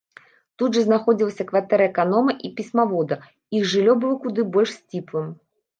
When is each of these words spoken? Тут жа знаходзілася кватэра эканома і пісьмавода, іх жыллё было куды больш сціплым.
Тут 0.61 0.71
жа 0.77 0.81
знаходзілася 0.87 1.43
кватэра 1.51 1.83
эканома 1.91 2.31
і 2.49 2.53
пісьмавода, 2.61 3.15
іх 3.61 3.71
жыллё 3.77 3.93
было 4.07 4.15
куды 4.27 4.41
больш 4.57 4.79
сціплым. 4.83 5.35